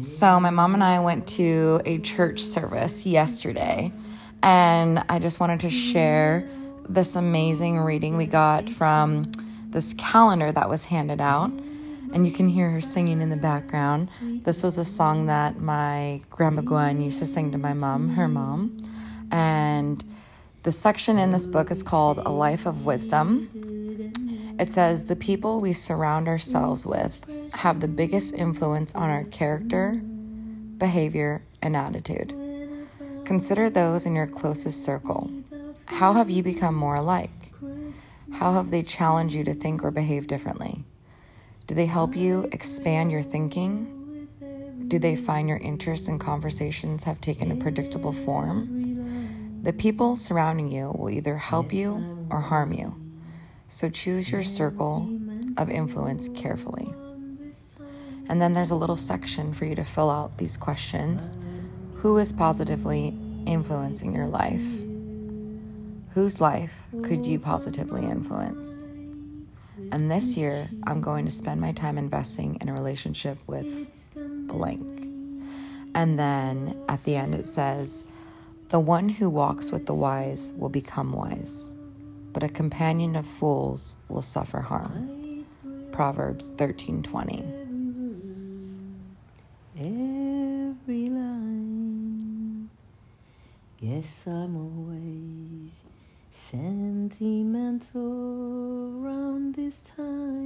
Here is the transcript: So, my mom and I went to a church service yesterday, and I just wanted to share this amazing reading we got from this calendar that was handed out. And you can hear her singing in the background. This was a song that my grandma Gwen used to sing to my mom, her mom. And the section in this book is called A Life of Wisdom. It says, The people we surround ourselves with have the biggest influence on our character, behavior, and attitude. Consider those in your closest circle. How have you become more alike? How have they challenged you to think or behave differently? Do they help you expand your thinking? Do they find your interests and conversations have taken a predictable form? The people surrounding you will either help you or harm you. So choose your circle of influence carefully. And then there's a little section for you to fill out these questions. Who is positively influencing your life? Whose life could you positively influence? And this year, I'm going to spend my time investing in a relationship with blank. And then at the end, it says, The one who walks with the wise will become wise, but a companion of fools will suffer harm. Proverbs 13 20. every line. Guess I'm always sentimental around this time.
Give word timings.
So, 0.00 0.38
my 0.38 0.50
mom 0.50 0.74
and 0.74 0.84
I 0.84 1.00
went 1.00 1.26
to 1.28 1.80
a 1.86 1.98
church 1.98 2.40
service 2.40 3.06
yesterday, 3.06 3.90
and 4.42 5.02
I 5.08 5.18
just 5.18 5.40
wanted 5.40 5.60
to 5.60 5.70
share 5.70 6.46
this 6.86 7.16
amazing 7.16 7.78
reading 7.78 8.18
we 8.18 8.26
got 8.26 8.68
from 8.68 9.32
this 9.70 9.94
calendar 9.94 10.52
that 10.52 10.68
was 10.68 10.84
handed 10.84 11.22
out. 11.22 11.50
And 12.12 12.26
you 12.26 12.32
can 12.32 12.50
hear 12.50 12.70
her 12.70 12.82
singing 12.82 13.22
in 13.22 13.30
the 13.30 13.36
background. 13.38 14.10
This 14.44 14.62
was 14.62 14.76
a 14.76 14.84
song 14.84 15.26
that 15.26 15.56
my 15.56 16.20
grandma 16.28 16.60
Gwen 16.60 17.00
used 17.00 17.18
to 17.20 17.26
sing 17.26 17.50
to 17.52 17.58
my 17.58 17.72
mom, 17.72 18.10
her 18.10 18.28
mom. 18.28 18.76
And 19.32 20.04
the 20.64 20.72
section 20.72 21.18
in 21.18 21.32
this 21.32 21.46
book 21.46 21.70
is 21.70 21.82
called 21.82 22.18
A 22.18 22.30
Life 22.30 22.66
of 22.66 22.84
Wisdom. 22.84 23.48
It 24.60 24.68
says, 24.68 25.06
The 25.06 25.16
people 25.16 25.60
we 25.62 25.72
surround 25.72 26.28
ourselves 26.28 26.86
with 26.86 27.24
have 27.52 27.80
the 27.80 27.88
biggest 27.88 28.34
influence 28.34 28.94
on 28.94 29.10
our 29.10 29.24
character, 29.24 30.00
behavior, 30.78 31.42
and 31.62 31.76
attitude. 31.76 32.34
Consider 33.24 33.68
those 33.68 34.06
in 34.06 34.14
your 34.14 34.26
closest 34.26 34.84
circle. 34.84 35.30
How 35.86 36.12
have 36.12 36.30
you 36.30 36.42
become 36.42 36.74
more 36.74 36.96
alike? 36.96 37.52
How 38.32 38.52
have 38.54 38.70
they 38.70 38.82
challenged 38.82 39.34
you 39.34 39.44
to 39.44 39.54
think 39.54 39.82
or 39.82 39.90
behave 39.90 40.26
differently? 40.26 40.84
Do 41.66 41.74
they 41.74 41.86
help 41.86 42.16
you 42.16 42.48
expand 42.52 43.10
your 43.10 43.22
thinking? 43.22 44.28
Do 44.88 44.98
they 44.98 45.16
find 45.16 45.48
your 45.48 45.58
interests 45.58 46.08
and 46.08 46.18
conversations 46.18 47.04
have 47.04 47.20
taken 47.20 47.50
a 47.50 47.56
predictable 47.56 48.12
form? 48.12 49.60
The 49.62 49.72
people 49.72 50.16
surrounding 50.16 50.70
you 50.70 50.94
will 50.96 51.10
either 51.10 51.36
help 51.36 51.72
you 51.72 52.26
or 52.30 52.40
harm 52.40 52.72
you. 52.72 52.94
So 53.66 53.90
choose 53.90 54.30
your 54.30 54.42
circle 54.42 55.08
of 55.58 55.68
influence 55.68 56.28
carefully. 56.30 56.94
And 58.28 58.42
then 58.42 58.52
there's 58.52 58.70
a 58.70 58.76
little 58.76 58.96
section 58.96 59.54
for 59.54 59.64
you 59.64 59.74
to 59.74 59.84
fill 59.84 60.10
out 60.10 60.38
these 60.38 60.56
questions. 60.56 61.38
Who 61.96 62.18
is 62.18 62.32
positively 62.32 63.16
influencing 63.46 64.14
your 64.14 64.26
life? 64.26 64.62
Whose 66.10 66.40
life 66.40 66.82
could 67.02 67.26
you 67.26 67.38
positively 67.38 68.04
influence? 68.04 68.82
And 69.90 70.10
this 70.10 70.36
year, 70.36 70.68
I'm 70.86 71.00
going 71.00 71.24
to 71.24 71.30
spend 71.30 71.60
my 71.60 71.72
time 71.72 71.96
investing 71.96 72.58
in 72.60 72.68
a 72.68 72.74
relationship 72.74 73.38
with 73.46 74.08
blank. 74.46 75.08
And 75.94 76.18
then 76.18 76.78
at 76.88 77.04
the 77.04 77.16
end, 77.16 77.34
it 77.34 77.46
says, 77.46 78.04
The 78.68 78.80
one 78.80 79.08
who 79.08 79.30
walks 79.30 79.72
with 79.72 79.86
the 79.86 79.94
wise 79.94 80.52
will 80.56 80.68
become 80.68 81.12
wise, 81.12 81.70
but 82.32 82.42
a 82.42 82.48
companion 82.48 83.16
of 83.16 83.26
fools 83.26 83.96
will 84.08 84.22
suffer 84.22 84.60
harm. 84.60 85.17
Proverbs 85.98 86.50
13 86.56 87.02
20. 87.02 87.42
every 89.76 91.06
line. 91.06 92.70
Guess 93.80 94.28
I'm 94.28 94.56
always 94.56 95.82
sentimental 96.30 98.00
around 99.02 99.56
this 99.56 99.82
time. 99.82 100.38